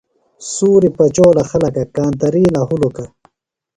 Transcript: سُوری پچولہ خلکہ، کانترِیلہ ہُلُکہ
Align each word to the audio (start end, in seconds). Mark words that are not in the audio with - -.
سُوری 0.53 0.89
پچولہ 0.97 1.43
خلکہ، 1.49 1.83
کانترِیلہ 1.95 2.61
ہُلُکہ 2.67 3.05